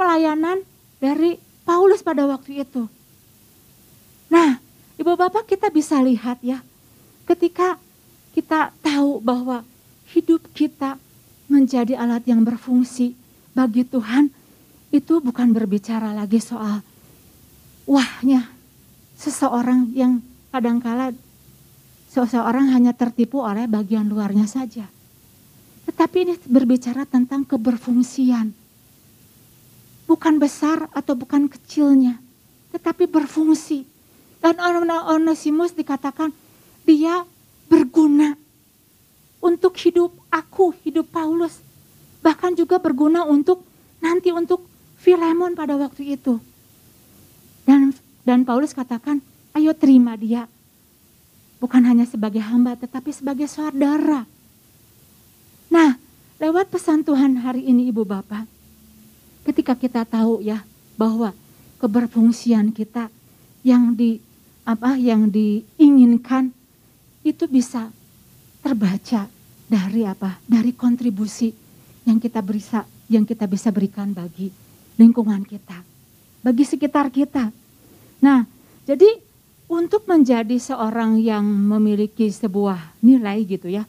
pelayanan 0.00 0.64
dari 0.96 1.36
Paulus 1.68 2.00
pada 2.00 2.24
waktu 2.24 2.64
itu. 2.64 2.88
Nah, 4.32 4.56
Ibu 4.96 5.12
Bapak 5.20 5.44
kita 5.44 5.68
bisa 5.68 6.00
lihat 6.00 6.40
ya, 6.40 6.64
ketika 7.28 7.76
kita 8.32 8.72
tahu 8.80 9.20
bahwa 9.20 9.60
hidup 10.16 10.40
kita 10.56 10.96
menjadi 11.46 12.00
alat 12.00 12.24
yang 12.24 12.40
berfungsi, 12.40 13.12
bagi 13.52 13.84
Tuhan 13.84 14.32
itu 14.90 15.22
bukan 15.22 15.54
berbicara 15.54 16.10
lagi 16.10 16.42
soal 16.42 16.82
wahnya 17.84 18.48
seseorang 19.14 19.92
yang 19.92 20.24
kadangkala 20.50 21.14
seseorang 22.10 22.70
hanya 22.70 22.94
tertipu 22.94 23.42
oleh 23.42 23.66
bagian 23.66 24.06
luarnya 24.06 24.46
saja. 24.46 24.86
Tetapi 25.84 26.16
ini 26.24 26.34
berbicara 26.48 27.04
tentang 27.04 27.44
keberfungsian. 27.44 28.52
Bukan 30.04 30.34
besar 30.36 30.88
atau 30.92 31.16
bukan 31.16 31.48
kecilnya, 31.48 32.20
tetapi 32.72 33.08
berfungsi. 33.08 33.88
Dan 34.40 34.60
Onesimus 34.60 35.72
dikatakan 35.72 36.28
dia 36.84 37.24
berguna 37.68 38.36
untuk 39.40 39.72
hidup 39.80 40.12
aku, 40.28 40.76
hidup 40.84 41.08
Paulus 41.08 41.64
bahkan 42.24 42.56
juga 42.56 42.80
berguna 42.80 43.28
untuk 43.28 43.60
nanti 44.00 44.32
untuk 44.32 44.64
Filemon 44.96 45.52
pada 45.52 45.76
waktu 45.76 46.16
itu. 46.16 46.40
Dan 47.68 47.92
dan 48.24 48.48
Paulus 48.48 48.72
katakan, 48.72 49.20
ayo 49.52 49.76
terima 49.76 50.16
dia. 50.16 50.48
Bukan 51.60 51.84
hanya 51.84 52.08
sebagai 52.08 52.40
hamba 52.40 52.72
tetapi 52.72 53.12
sebagai 53.12 53.44
saudara. 53.44 54.24
Nah, 55.74 55.98
lewat 56.38 56.70
pesan 56.70 57.02
Tuhan 57.02 57.34
hari 57.42 57.66
ini 57.66 57.90
Ibu 57.90 58.06
Bapak, 58.06 58.46
ketika 59.42 59.74
kita 59.74 60.06
tahu 60.06 60.38
ya 60.38 60.62
bahwa 60.94 61.34
keberfungsian 61.82 62.70
kita 62.70 63.10
yang 63.66 63.90
di 63.98 64.22
apa 64.62 64.94
yang 64.94 65.26
diinginkan 65.26 66.54
itu 67.26 67.50
bisa 67.50 67.90
terbaca 68.62 69.26
dari 69.66 70.06
apa? 70.06 70.38
Dari 70.46 70.70
kontribusi 70.78 71.50
yang 72.06 72.22
kita 72.22 72.38
bisa 72.38 72.86
yang 73.10 73.26
kita 73.26 73.50
bisa 73.50 73.74
berikan 73.74 74.14
bagi 74.14 74.54
lingkungan 74.94 75.42
kita, 75.42 75.82
bagi 76.38 76.62
sekitar 76.62 77.10
kita. 77.10 77.50
Nah, 78.22 78.46
jadi 78.86 79.10
untuk 79.66 80.06
menjadi 80.06 80.54
seorang 80.54 81.18
yang 81.18 81.42
memiliki 81.42 82.30
sebuah 82.30 82.94
nilai 83.02 83.42
gitu 83.42 83.66
ya, 83.66 83.82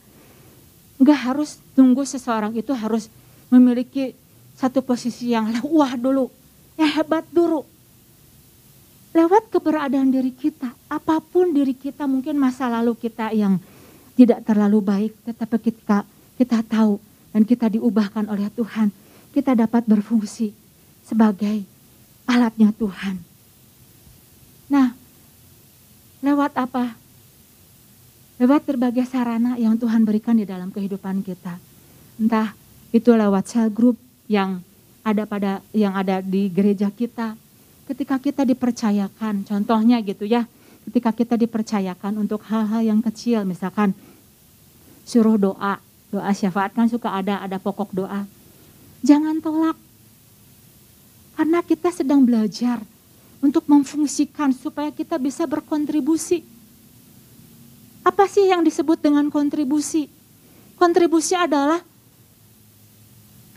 nggak 0.95 1.19
harus 1.31 1.59
tunggu 1.75 2.07
seseorang 2.07 2.55
itu 2.55 2.71
harus 2.71 3.11
memiliki 3.51 4.15
satu 4.55 4.79
posisi 4.79 5.35
yang 5.35 5.51
wah 5.67 5.93
dulu, 5.99 6.31
yang 6.79 6.91
hebat 6.95 7.27
dulu. 7.29 7.67
Lewat 9.15 9.47
keberadaan 9.47 10.11
diri 10.11 10.31
kita, 10.35 10.75
apa 10.91 11.23
pun 11.23 11.55
diri 11.55 11.71
kita 11.71 12.03
mungkin 12.03 12.35
masa 12.35 12.67
lalu 12.67 12.95
kita 12.99 13.31
yang 13.31 13.59
tidak 14.15 14.43
terlalu 14.43 14.79
baik, 14.83 15.13
tetapi 15.23 15.57
kita 15.71 16.03
kita 16.35 16.59
tahu 16.67 16.99
dan 17.31 17.47
kita 17.47 17.71
diubahkan 17.71 18.27
oleh 18.27 18.51
Tuhan, 18.51 18.91
kita 19.31 19.55
dapat 19.55 19.87
berfungsi 19.87 20.51
sebagai 21.03 21.63
alatnya 22.27 22.75
Tuhan. 22.75 23.15
Nah, 24.67 24.91
lewat 26.19 26.57
apa? 26.59 27.04
Lewat 28.35 28.67
berbagai 28.67 29.07
sarana 29.07 29.55
yang 29.55 29.79
Tuhan 29.79 30.03
berikan 30.03 30.35
di 30.35 30.43
dalam 30.43 30.67
kehidupan 30.67 31.23
kita. 31.23 31.55
Entah 32.19 32.51
itu 32.91 33.15
lewat 33.15 33.47
sel 33.47 33.71
group 33.71 33.95
yang 34.27 34.59
ada 35.05 35.23
pada 35.23 35.63
yang 35.71 35.93
ada 35.95 36.19
di 36.19 36.49
gereja 36.49 36.89
kita, 36.89 37.37
ketika 37.85 38.17
kita 38.17 38.41
dipercayakan, 38.41 39.45
contohnya 39.45 40.01
gitu 40.01 40.25
ya, 40.25 40.49
ketika 40.89 41.13
kita 41.13 41.35
dipercayakan 41.37 42.17
untuk 42.17 42.41
hal-hal 42.49 42.81
yang 42.81 42.99
kecil, 43.05 43.45
misalkan 43.45 43.93
suruh 45.05 45.37
doa, 45.37 45.77
doa 46.09 46.31
syafaat 46.33 46.73
kan 46.73 46.89
suka 46.89 47.13
ada, 47.13 47.37
ada 47.39 47.61
pokok 47.61 47.93
doa. 47.93 48.25
Jangan 49.05 49.37
tolak, 49.37 49.77
karena 51.37 51.61
kita 51.61 51.93
sedang 51.93 52.25
belajar 52.25 52.81
untuk 53.37 53.69
memfungsikan 53.69 54.49
supaya 54.55 54.89
kita 54.89 55.21
bisa 55.21 55.45
berkontribusi. 55.45 56.54
Apa 58.05 58.29
sih 58.29 58.45
yang 58.45 58.61
disebut 58.61 59.01
dengan 59.01 59.33
kontribusi? 59.33 60.05
Kontribusi 60.77 61.33
adalah 61.33 61.81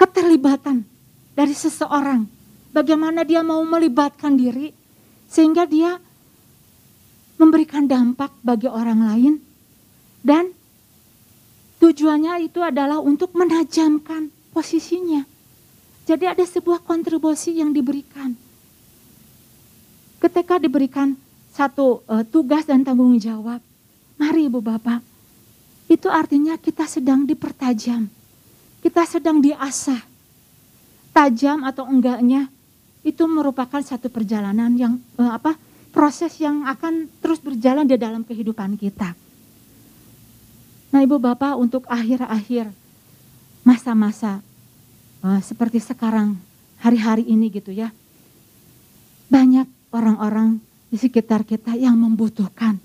keterlibatan 0.01 0.89
dari 1.37 1.53
seseorang 1.53 2.25
bagaimana 2.73 3.29
dia 3.29 3.45
mau 3.45 3.61
melibatkan 3.61 4.41
diri 4.41 4.73
sehingga 5.29 5.69
dia 5.69 6.01
memberikan 7.37 7.85
dampak 7.85 8.33
bagi 8.41 8.67
orang 8.67 9.05
lain 9.05 9.35
dan 10.25 10.51
tujuannya 11.79 12.49
itu 12.49 12.65
adalah 12.65 12.99
untuk 13.05 13.37
menajamkan 13.37 14.33
posisinya. 14.57 15.23
Jadi 16.09 16.25
ada 16.25 16.41
sebuah 16.41 16.83
kontribusi 16.89 17.61
yang 17.61 17.77
diberikan. 17.77 18.33
Ketika 20.19 20.57
diberikan 20.57 21.15
satu 21.53 22.01
uh, 22.09 22.25
tugas 22.25 22.65
dan 22.65 22.83
tanggung 22.83 23.21
jawab, 23.21 23.61
mari 24.19 24.51
Ibu 24.51 24.61
Bapak, 24.61 25.01
itu 25.89 26.11
artinya 26.13 26.61
kita 26.61 26.85
sedang 26.85 27.25
dipertajam. 27.25 28.11
Kita 28.85 29.03
sedang 29.09 29.41
diasah. 29.41 30.05
Tajam 31.17 31.65
atau 31.65 31.89
enggaknya 31.89 32.47
itu 33.03 33.25
merupakan 33.25 33.81
satu 33.81 34.13
perjalanan 34.13 34.71
yang 34.77 35.01
eh, 35.17 35.33
apa 35.33 35.57
proses 35.91 36.37
yang 36.39 36.69
akan 36.69 37.09
terus 37.25 37.41
berjalan 37.41 37.89
di 37.89 37.97
dalam 37.97 38.23
kehidupan 38.23 38.77
kita. 38.77 39.17
Nah, 40.93 41.01
Ibu 41.03 41.17
Bapak 41.19 41.57
untuk 41.59 41.89
akhir-akhir 41.89 42.71
masa-masa 43.65 44.45
eh, 45.25 45.41
seperti 45.41 45.81
sekarang 45.81 46.37
hari-hari 46.79 47.27
ini 47.27 47.49
gitu 47.49 47.73
ya. 47.73 47.91
Banyak 49.33 49.67
orang-orang 49.91 50.61
di 50.89 50.97
sekitar 51.01 51.45
kita 51.45 51.77
yang 51.77 51.97
membutuhkan 51.97 52.81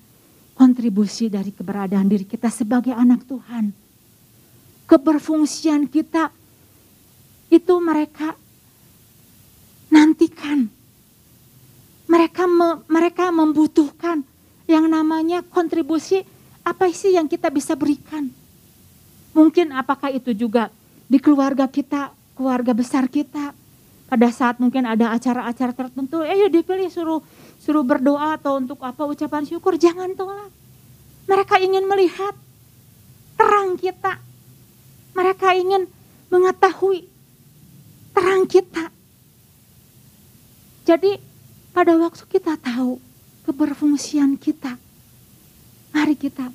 kontribusi 0.54 1.30
dari 1.30 1.50
keberadaan 1.50 2.06
diri 2.06 2.26
kita 2.26 2.50
sebagai 2.50 2.94
anak 2.94 3.26
Tuhan. 3.26 3.74
Keberfungsian 4.86 5.90
kita 5.90 6.30
itu 7.50 7.74
mereka 7.82 8.38
nantikan. 9.90 10.70
Mereka 12.10 12.44
me, 12.46 12.70
mereka 12.86 13.34
membutuhkan 13.34 14.22
yang 14.70 14.86
namanya 14.86 15.42
kontribusi 15.42 16.22
apa 16.62 16.90
sih 16.94 17.18
yang 17.18 17.26
kita 17.26 17.50
bisa 17.50 17.74
berikan. 17.74 18.30
Mungkin 19.34 19.74
apakah 19.74 20.14
itu 20.14 20.30
juga 20.32 20.70
di 21.10 21.18
keluarga 21.18 21.66
kita, 21.66 22.14
keluarga 22.38 22.72
besar 22.74 23.10
kita. 23.10 23.63
Pada 24.14 24.30
saat 24.30 24.62
mungkin 24.62 24.86
ada 24.86 25.10
acara-acara 25.10 25.74
tertentu, 25.74 26.22
eh 26.22 26.38
yuk 26.38 26.54
dipilih 26.54 26.86
suruh 26.86 27.26
suruh 27.58 27.82
berdoa 27.82 28.38
atau 28.38 28.62
untuk 28.62 28.78
apa 28.86 29.10
ucapan 29.10 29.42
syukur, 29.42 29.74
jangan 29.74 30.14
tolak. 30.14 30.54
Mereka 31.26 31.58
ingin 31.58 31.82
melihat 31.90 32.38
terang 33.34 33.74
kita. 33.74 34.22
Mereka 35.18 35.58
ingin 35.58 35.90
mengetahui 36.30 37.10
terang 38.14 38.46
kita. 38.46 38.94
Jadi 40.86 41.18
pada 41.74 41.98
waktu 41.98 42.22
kita 42.30 42.54
tahu 42.62 43.02
keberfungsian 43.50 44.38
kita, 44.38 44.78
mari 45.90 46.14
kita 46.14 46.54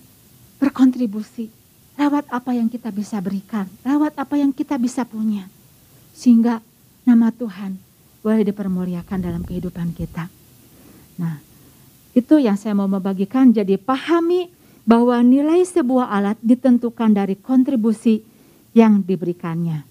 berkontribusi 0.62 1.50
lewat 1.98 2.30
apa 2.30 2.54
yang 2.54 2.70
kita 2.70 2.94
bisa 2.94 3.18
berikan, 3.18 3.66
lewat 3.82 4.14
apa 4.14 4.38
yang 4.38 4.54
kita 4.54 4.78
bisa 4.78 5.02
punya. 5.02 5.50
Sehingga 6.14 6.62
nama 7.08 7.32
Tuhan 7.32 7.80
boleh 8.20 8.44
dipermuliakan 8.44 9.18
dalam 9.24 9.40
kehidupan 9.48 9.96
kita. 9.96 10.28
Nah, 11.16 11.40
itu 12.12 12.36
yang 12.36 12.60
saya 12.60 12.76
mau 12.76 12.84
membagikan. 12.84 13.48
Jadi 13.48 13.80
pahami 13.80 14.52
bahwa 14.84 15.16
nilai 15.24 15.64
sebuah 15.64 16.12
alat 16.12 16.36
ditentukan 16.44 17.16
dari 17.16 17.40
kontribusi 17.40 18.20
yang 18.76 19.00
diberikannya. 19.00 19.88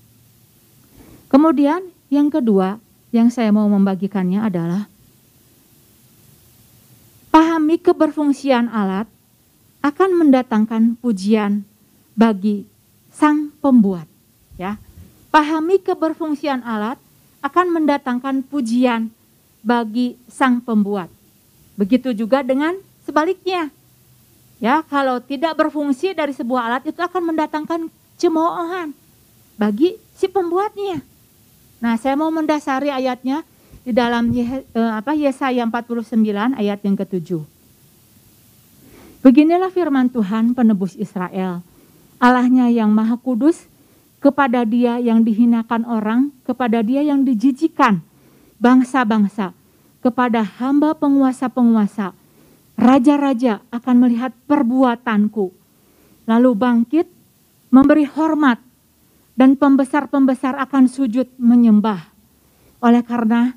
Kemudian 1.28 1.82
yang 2.14 2.30
kedua, 2.30 2.78
yang 3.10 3.34
saya 3.34 3.50
mau 3.50 3.66
membagikannya 3.66 4.44
adalah 4.44 4.86
pahami 7.34 7.82
keberfungsian 7.82 8.70
alat 8.70 9.10
akan 9.82 10.10
mendatangkan 10.20 11.00
pujian 11.00 11.64
bagi 12.18 12.68
sang 13.14 13.50
pembuat 13.64 14.06
ya. 14.60 14.78
Pahami 15.30 15.78
keberfungsian 15.84 16.66
alat 16.66 16.98
akan 17.48 17.82
mendatangkan 17.82 18.46
pujian 18.46 19.10
bagi 19.64 20.20
sang 20.28 20.60
pembuat. 20.62 21.10
Begitu 21.80 22.12
juga 22.12 22.44
dengan 22.44 22.76
sebaliknya. 23.08 23.72
Ya, 24.58 24.82
kalau 24.90 25.22
tidak 25.22 25.54
berfungsi 25.54 26.18
dari 26.18 26.34
sebuah 26.34 26.66
alat 26.66 26.84
itu 26.90 26.98
akan 26.98 27.34
mendatangkan 27.34 27.94
cemoohan 28.18 28.92
bagi 29.56 29.98
si 30.18 30.26
pembuatnya. 30.26 31.06
Nah, 31.78 31.94
saya 32.02 32.18
mau 32.18 32.34
mendasari 32.34 32.90
ayatnya 32.90 33.46
di 33.86 33.94
dalam 33.94 34.34
eh, 34.34 34.66
apa 34.74 35.14
Yesaya 35.14 35.62
49 35.62 36.58
ayat 36.58 36.80
yang 36.82 36.98
ketujuh. 36.98 37.46
Beginilah 39.22 39.70
firman 39.70 40.10
Tuhan 40.10 40.58
penebus 40.58 40.98
Israel, 40.98 41.62
Allahnya 42.18 42.74
yang 42.74 42.90
maha 42.90 43.18
kudus, 43.20 43.70
kepada 44.18 44.66
dia 44.66 44.98
yang 44.98 45.22
dihinakan 45.22 45.86
orang, 45.86 46.34
kepada 46.44 46.82
dia 46.82 47.06
yang 47.06 47.22
dijijikan 47.22 48.02
bangsa-bangsa, 48.58 49.54
kepada 50.02 50.42
hamba 50.58 50.98
penguasa-penguasa, 50.98 52.18
raja-raja 52.78 53.62
akan 53.70 53.96
melihat 54.02 54.34
perbuatanku, 54.50 55.54
lalu 56.26 56.52
bangkit, 56.58 57.08
memberi 57.70 58.06
hormat 58.10 58.58
dan 59.38 59.54
pembesar-pembesar 59.54 60.58
akan 60.58 60.90
sujud 60.90 61.30
menyembah. 61.38 62.10
Oleh 62.82 63.06
karena 63.06 63.54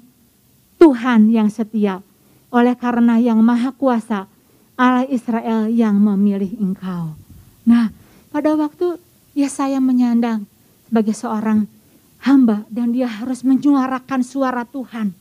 Tuhan 0.76 1.32
yang 1.32 1.48
setia, 1.48 2.04
oleh 2.52 2.76
karena 2.76 3.16
yang 3.20 3.40
maha 3.40 3.72
kuasa, 3.72 4.28
Allah 4.80 5.04
Israel 5.12 5.68
yang 5.68 6.00
memilih 6.00 6.56
engkau. 6.56 7.12
Nah, 7.68 7.92
pada 8.32 8.56
waktu 8.56 8.96
Yesaya 9.34 9.78
menyandang 9.78 10.46
sebagai 10.86 11.14
seorang 11.14 11.70
hamba 12.26 12.66
dan 12.68 12.90
dia 12.90 13.06
harus 13.06 13.46
menyuarakan 13.46 14.20
suara 14.26 14.66
Tuhan. 14.66 15.14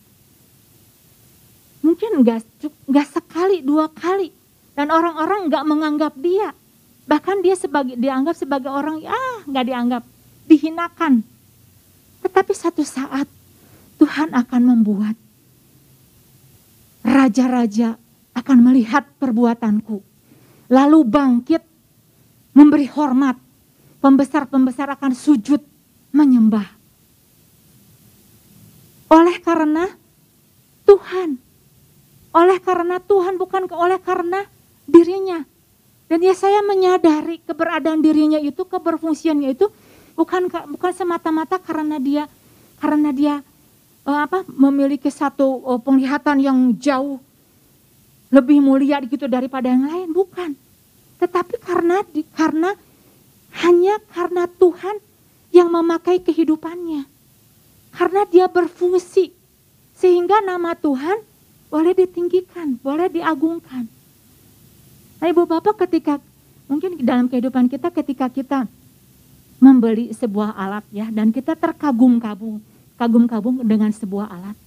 Mungkin 1.85 2.21
enggak, 2.21 2.43
enggak 2.89 3.07
sekali, 3.07 3.63
dua 3.63 3.87
kali. 3.87 4.33
Dan 4.75 4.91
orang-orang 4.91 5.47
enggak 5.47 5.63
menganggap 5.67 6.13
dia. 6.19 6.51
Bahkan 7.09 7.41
dia 7.41 7.55
sebagai 7.55 7.95
dianggap 7.95 8.35
sebagai 8.35 8.69
orang, 8.69 9.01
ah 9.07 9.39
enggak 9.47 9.65
dianggap 9.65 10.03
dihinakan. 10.45 11.23
Tetapi 12.25 12.53
satu 12.53 12.83
saat 12.83 13.25
Tuhan 13.99 14.35
akan 14.35 14.61
membuat 14.63 15.15
raja-raja 17.03 17.95
akan 18.35 18.57
melihat 18.63 19.07
perbuatanku. 19.19 20.03
lalu 20.69 21.01
bangkit 21.01 21.65
memberi 22.53 22.85
hormat. 22.93 23.48
Pembesar-pembesar 23.99 24.95
akan 24.95 25.11
sujud 25.11 25.59
menyembah. 26.15 26.65
Oleh 29.09 29.37
karena 29.43 29.89
Tuhan. 30.85 31.37
Oleh 32.29 32.57
karena 32.61 33.01
Tuhan 33.01 33.35
bukan 33.35 33.67
oleh 33.73 33.99
karena 33.99 34.45
dirinya. 34.85 35.43
Dan 36.09 36.25
ya 36.25 36.33
saya 36.33 36.65
menyadari 36.65 37.37
keberadaan 37.45 38.01
dirinya 38.01 38.41
itu, 38.41 38.65
keberfungsiannya 38.65 39.53
itu 39.53 39.69
bukan 40.17 40.49
bukan 40.49 40.91
semata-mata 40.91 41.61
karena 41.61 42.01
dia 42.01 42.25
karena 42.81 43.13
dia 43.13 43.35
uh, 44.09 44.19
apa 44.25 44.41
memiliki 44.49 45.13
satu 45.13 45.45
uh, 45.69 45.79
penglihatan 45.79 46.41
yang 46.41 46.57
jauh 46.81 47.21
lebih 48.33 48.61
mulia 48.61 49.01
gitu 49.05 49.29
daripada 49.29 49.69
yang 49.69 49.85
lain, 49.85 50.09
bukan. 50.09 50.57
Tetapi 51.21 51.61
karena 51.61 52.01
karena 52.33 52.73
hanya 53.53 53.97
karena 54.13 54.45
Tuhan 54.45 55.01
yang 55.49 55.69
memakai 55.73 56.21
kehidupannya. 56.21 57.05
Karena 57.89 58.21
dia 58.29 58.45
berfungsi 58.45 59.33
sehingga 59.97 60.39
nama 60.45 60.77
Tuhan 60.77 61.25
boleh 61.69 61.93
ditinggikan, 61.97 62.77
boleh 62.79 63.09
diagungkan. 63.09 63.89
Nah, 65.19 65.27
Ibu 65.27 65.43
Bapak 65.49 65.85
ketika 65.85 66.21
mungkin 66.69 67.01
dalam 67.01 67.27
kehidupan 67.27 67.67
kita 67.67 67.89
ketika 67.91 68.29
kita 68.29 68.59
membeli 69.59 70.15
sebuah 70.15 70.55
alat 70.55 70.85
ya 70.93 71.11
dan 71.11 71.35
kita 71.35 71.57
terkagum-kagum 71.57 72.63
kagum-kagum 72.99 73.63
dengan 73.63 73.91
sebuah 73.95 74.27
alat. 74.27 74.57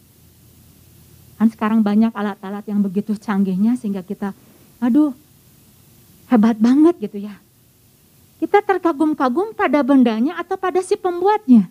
Kan 1.36 1.48
sekarang 1.52 1.84
banyak 1.84 2.14
alat-alat 2.16 2.64
yang 2.64 2.80
begitu 2.80 3.12
canggihnya 3.18 3.76
sehingga 3.76 4.00
kita, 4.00 4.32
aduh 4.80 5.12
hebat 6.32 6.56
banget 6.56 6.96
gitu 7.02 7.28
ya. 7.28 7.36
Kita 8.42 8.58
terkagum-kagum 8.58 9.54
pada 9.54 9.86
bendanya 9.86 10.34
atau 10.34 10.58
pada 10.58 10.82
si 10.82 10.98
pembuatnya. 10.98 11.70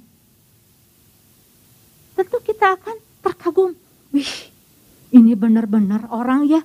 Tentu 2.15 2.39
kita 2.39 2.79
akan 2.79 2.95
terkagum. 3.19 3.75
Wih, 4.15 4.33
ini 5.11 5.35
benar-benar 5.35 6.07
orang 6.07 6.47
ya 6.47 6.63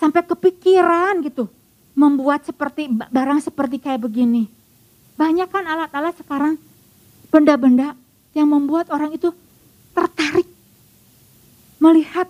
sampai 0.00 0.24
kepikiran 0.24 1.20
gitu 1.28 1.52
membuat 1.92 2.48
seperti 2.48 2.88
barang 2.88 3.44
seperti 3.44 3.76
kayak 3.84 4.08
begini. 4.08 4.48
Banyak 5.14 5.52
kan 5.52 5.68
alat-alat 5.68 6.16
sekarang 6.18 6.56
benda-benda 7.28 7.92
yang 8.32 8.48
membuat 8.48 8.88
orang 8.90 9.12
itu 9.12 9.30
tertarik 9.92 10.48
melihat 11.78 12.26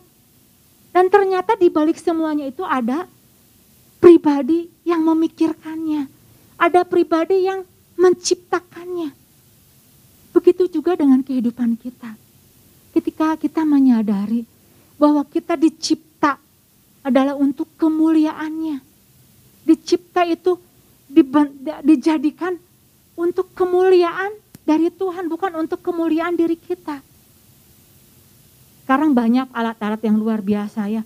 dan 0.92 1.08
ternyata 1.08 1.56
di 1.56 1.72
balik 1.72 1.96
semuanya 1.96 2.46
itu 2.46 2.62
ada 2.62 3.08
pribadi 3.98 4.68
yang 4.84 5.00
memikirkannya, 5.00 6.06
ada 6.58 6.86
pribadi 6.86 7.46
yang 7.46 7.62
menciptakannya. 7.98 9.10
Begitu 10.34 10.66
juga 10.66 10.98
dengan 10.98 11.22
kehidupan 11.22 11.78
kita. 11.78 12.18
Ketika 12.94 13.38
kita 13.38 13.62
menyadari 13.62 14.46
bahwa 14.98 15.22
kita 15.26 15.58
dicipta 15.58 16.38
adalah 17.02 17.36
untuk 17.36 17.68
kemuliaannya. 17.78 18.80
Dicipta 19.64 20.24
itu 20.26 20.58
dijadikan 21.84 22.56
untuk 23.14 23.52
kemuliaan 23.54 24.34
dari 24.64 24.88
Tuhan, 24.88 25.28
bukan 25.28 25.52
untuk 25.60 25.84
kemuliaan 25.84 26.34
diri 26.34 26.56
kita. 26.56 27.04
Sekarang 28.84 29.16
banyak 29.16 29.48
alat-alat 29.52 30.00
yang 30.04 30.16
luar 30.20 30.44
biasa 30.44 30.88
ya. 30.92 31.02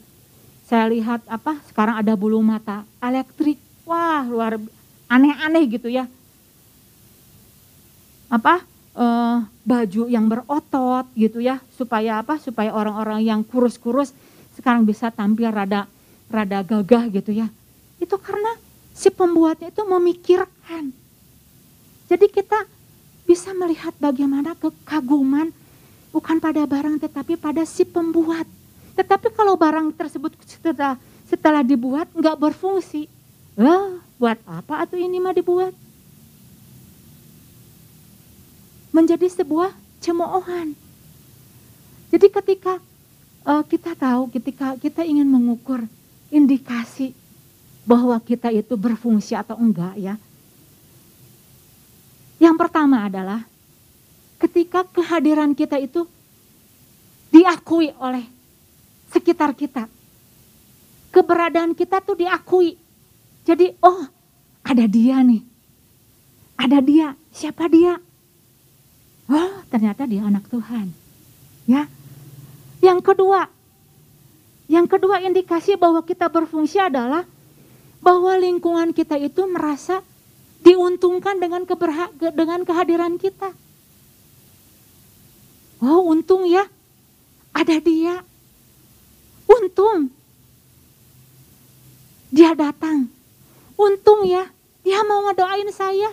Saya 0.66 0.90
lihat 0.90 1.24
apa 1.30 1.62
sekarang 1.70 1.96
ada 1.98 2.12
bulu 2.18 2.42
mata 2.42 2.84
elektrik. 3.00 3.56
Wah, 3.88 4.26
luar 4.26 4.60
aneh-aneh 5.08 5.64
gitu 5.68 5.88
ya. 5.88 6.06
Apa? 8.28 8.62
Uh, 8.98 9.46
baju 9.62 10.10
yang 10.10 10.26
berotot 10.26 11.06
gitu 11.14 11.38
ya 11.38 11.62
supaya 11.70 12.18
apa 12.18 12.34
supaya 12.42 12.74
orang-orang 12.74 13.22
yang 13.22 13.40
kurus-kurus 13.46 14.10
sekarang 14.58 14.82
bisa 14.82 15.14
tampil 15.14 15.54
rada 15.54 15.86
rada 16.26 16.66
gagah 16.66 17.06
gitu 17.14 17.30
ya 17.30 17.46
itu 18.02 18.16
karena 18.18 18.58
si 18.90 19.06
pembuatnya 19.14 19.70
itu 19.70 19.86
memikirkan 19.86 20.90
jadi 22.10 22.26
kita 22.26 22.66
bisa 23.28 23.52
melihat 23.52 23.92
bagaimana 24.00 24.56
kekaguman 24.56 25.52
bukan 26.08 26.40
pada 26.40 26.64
barang 26.64 26.96
tetapi 27.04 27.36
pada 27.36 27.68
si 27.68 27.84
pembuat. 27.84 28.48
Tetapi 28.96 29.28
kalau 29.36 29.54
barang 29.54 29.92
tersebut 29.92 30.32
setelah 30.48 30.96
setelah 31.28 31.60
dibuat 31.60 32.08
nggak 32.16 32.40
berfungsi, 32.40 33.04
wah 33.58 33.98
buat 34.22 34.38
apa 34.46 34.86
atau 34.86 34.94
ini 34.94 35.18
mah 35.18 35.34
dibuat? 35.34 35.74
Menjadi 38.94 39.26
sebuah 39.26 39.74
cemoohan. 39.98 40.72
Jadi 42.08 42.26
ketika 42.32 42.80
uh, 43.44 43.62
kita 43.66 43.92
tahu, 43.98 44.32
ketika 44.32 44.78
kita 44.80 45.04
ingin 45.04 45.28
mengukur 45.28 45.84
indikasi 46.32 47.12
bahwa 47.84 48.16
kita 48.22 48.48
itu 48.48 48.78
berfungsi 48.78 49.36
atau 49.36 49.60
enggak 49.60 49.92
ya, 50.00 50.14
yang 52.38 52.54
pertama 52.54 53.10
adalah 53.10 53.42
ketika 54.38 54.86
kehadiran 54.86 55.52
kita 55.52 55.74
itu 55.82 56.06
diakui 57.34 57.90
oleh 57.98 58.24
sekitar 59.10 59.52
kita. 59.52 59.90
Keberadaan 61.10 61.74
kita 61.74 61.98
tuh 61.98 62.14
diakui. 62.14 62.87
Jadi, 63.48 63.72
oh, 63.80 64.04
ada 64.60 64.84
dia 64.84 65.24
nih. 65.24 65.40
Ada 66.60 66.84
dia. 66.84 67.16
Siapa 67.32 67.64
dia? 67.72 67.96
Oh, 69.32 69.52
ternyata 69.72 70.04
dia 70.04 70.20
anak 70.20 70.44
Tuhan. 70.52 70.92
Ya. 71.64 71.88
Yang 72.84 73.00
kedua, 73.08 73.48
yang 74.68 74.84
kedua 74.84 75.24
indikasi 75.24 75.80
bahwa 75.80 76.04
kita 76.04 76.28
berfungsi 76.28 76.76
adalah 76.76 77.24
bahwa 78.04 78.36
lingkungan 78.36 78.92
kita 78.92 79.16
itu 79.16 79.48
merasa 79.48 80.04
diuntungkan 80.60 81.40
dengan 81.40 81.64
keberha 81.64 82.12
dengan 82.36 82.68
kehadiran 82.68 83.16
kita. 83.16 83.56
Wow, 85.80 86.04
untung 86.12 86.44
ya. 86.44 86.68
Ada 87.56 87.80
dia. 87.80 88.20
Untung. 89.48 90.12
Dia 92.28 92.52
datang. 92.52 93.17
Untung 93.78 94.26
ya. 94.26 94.50
Dia 94.82 95.06
mau 95.06 95.24
ngedoain 95.30 95.70
saya. 95.70 96.10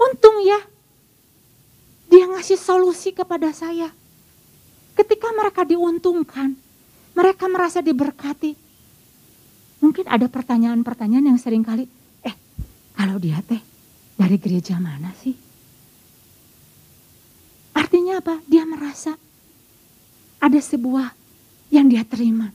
Untung 0.00 0.40
ya. 0.40 0.58
Dia 2.08 2.26
ngasih 2.32 2.56
solusi 2.56 3.12
kepada 3.12 3.52
saya. 3.52 3.92
Ketika 4.96 5.32
mereka 5.36 5.68
diuntungkan, 5.68 6.56
mereka 7.12 7.48
merasa 7.48 7.84
diberkati. 7.84 8.56
Mungkin 9.84 10.08
ada 10.08 10.28
pertanyaan-pertanyaan 10.28 11.32
yang 11.32 11.40
sering 11.40 11.64
kali 11.64 11.88
kalau 13.02 13.18
dia 13.18 13.42
teh 13.42 13.58
dari 14.14 14.36
gereja 14.38 14.78
mana 14.78 15.10
sih? 15.18 15.34
Artinya 17.74 18.22
apa? 18.22 18.38
Dia 18.46 18.62
merasa 18.62 19.16
ada 20.38 20.60
sebuah 20.62 21.10
yang 21.74 21.90
dia 21.90 22.04
terima. 22.06 22.52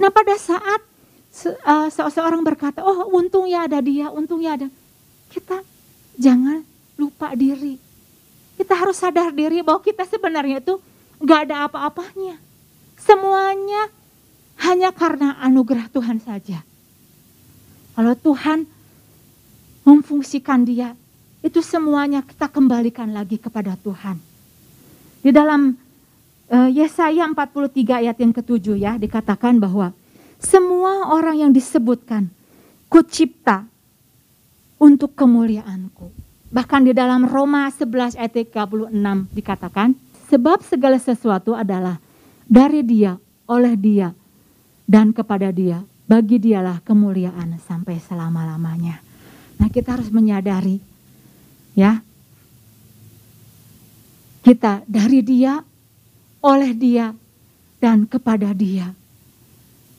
Nah 0.00 0.10
pada 0.10 0.34
saat 0.40 0.82
se 1.28 1.52
uh, 1.52 1.88
seseorang 1.92 2.42
berkata, 2.42 2.82
oh 2.82 3.08
untung 3.14 3.46
ya 3.46 3.68
ada 3.68 3.78
dia, 3.78 4.10
untung 4.10 4.42
ya 4.42 4.56
ada. 4.58 4.68
Kita 5.28 5.60
jangan 6.16 6.64
lupa 6.98 7.36
diri. 7.36 7.78
Kita 8.58 8.74
harus 8.74 8.98
sadar 8.98 9.30
diri 9.30 9.62
bahwa 9.62 9.78
kita 9.84 10.02
sebenarnya 10.02 10.58
itu 10.58 10.82
gak 11.22 11.46
ada 11.46 11.70
apa-apanya. 11.70 12.36
Semuanya 12.98 13.86
hanya 14.66 14.90
karena 14.90 15.38
anugerah 15.38 15.86
Tuhan 15.94 16.18
saja. 16.18 16.66
Kalau 17.94 18.14
Tuhan 18.18 18.66
memfungsikan 19.88 20.68
dia. 20.68 20.92
Itu 21.40 21.64
semuanya 21.64 22.20
kita 22.20 22.50
kembalikan 22.52 23.14
lagi 23.14 23.40
kepada 23.40 23.78
Tuhan. 23.80 24.20
Di 25.24 25.30
dalam 25.32 25.72
uh, 26.52 26.70
Yesaya 26.70 27.24
43 27.24 28.04
ayat 28.04 28.16
yang 28.20 28.34
ketujuh 28.34 28.76
ya 28.76 29.00
dikatakan 29.00 29.56
bahwa 29.56 29.96
semua 30.38 31.10
orang 31.14 31.46
yang 31.46 31.52
disebutkan 31.52 32.30
kucipta 32.86 33.66
untuk 34.78 35.12
kemuliaanku. 35.18 36.10
Bahkan 36.48 36.88
di 36.88 36.92
dalam 36.96 37.28
Roma 37.28 37.68
11 37.68 38.16
ayat 38.16 38.32
36 38.32 38.88
dikatakan, 39.36 39.92
sebab 40.32 40.64
segala 40.64 40.96
sesuatu 40.96 41.52
adalah 41.52 42.00
dari 42.48 42.80
dia, 42.80 43.20
oleh 43.44 43.76
dia, 43.76 44.16
dan 44.88 45.12
kepada 45.12 45.52
dia. 45.52 45.84
Bagi 46.08 46.40
dialah 46.40 46.80
kemuliaan 46.88 47.60
sampai 47.60 48.00
selama-lamanya. 48.00 49.04
Nah 49.60 49.68
kita 49.68 50.00
harus 50.00 50.08
menyadari 50.08 50.80
ya 51.76 52.00
kita 54.40 54.80
dari 54.88 55.20
dia, 55.20 55.60
oleh 56.40 56.72
dia, 56.72 57.12
dan 57.76 58.08
kepada 58.08 58.56
dia. 58.56 58.96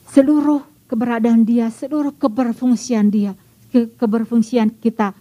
Seluruh 0.09 0.65
keberadaan 0.89 1.45
dia, 1.45 1.69
seluruh 1.69 2.09
keberfungsian 2.17 3.13
dia, 3.13 3.37
ke 3.69 3.85
keberfungsian 3.93 4.73
kita, 4.81 5.13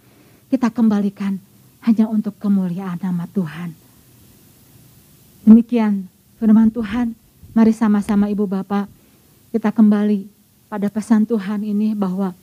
kita 0.49 0.73
kembalikan 0.73 1.37
hanya 1.85 2.09
untuk 2.09 2.33
kemuliaan 2.41 2.97
nama 2.97 3.29
Tuhan. 3.29 3.77
Demikian 5.45 6.09
firman 6.41 6.73
Tuhan, 6.73 7.13
mari 7.53 7.69
sama-sama 7.69 8.33
Ibu 8.33 8.49
Bapak 8.49 8.89
kita 9.53 9.69
kembali 9.69 10.25
pada 10.69 10.89
pesan 10.89 11.25
Tuhan 11.25 11.61
ini 11.65 11.93
bahwa 11.93 12.33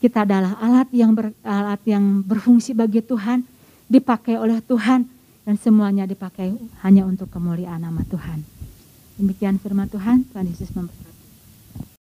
kita 0.00 0.24
adalah 0.24 0.56
alat 0.56 0.88
yang 0.96 1.12
ber, 1.12 1.36
alat 1.44 1.80
yang 1.84 2.24
berfungsi 2.24 2.72
bagi 2.72 3.04
Tuhan, 3.04 3.44
dipakai 3.92 4.40
oleh 4.40 4.64
Tuhan 4.64 5.04
dan 5.44 5.54
semuanya 5.60 6.08
dipakai 6.08 6.56
hanya 6.80 7.04
untuk 7.04 7.28
kemuliaan 7.28 7.84
nama 7.84 8.00
Tuhan. 8.08 8.40
Demikian 9.20 9.60
firman 9.60 9.88
Tuhan, 9.92 10.24
Tuhan 10.32 10.48
Yesus 10.48 10.72
memberkati. 10.72 11.09